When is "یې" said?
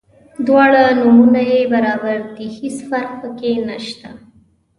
1.51-1.59